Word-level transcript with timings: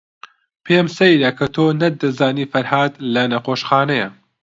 پێم 0.65 0.87
سەیرە 0.97 1.29
کە 1.37 1.45
تۆ 1.55 1.65
نەتدەزانی 1.81 2.49
فەرھاد 2.51 2.93
لە 3.13 3.23
نەخۆشخانەیە. 3.31 4.09